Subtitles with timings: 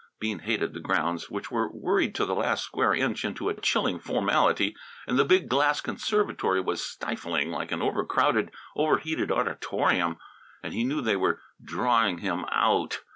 [0.19, 3.99] Bean hated the grounds, which were worried to the last square inch into a chilling
[3.99, 10.17] formality, and the big glass conservatory was stifling, like an overcrowded, overheated auditorium.
[10.63, 13.03] And he knew they were "drawing him out."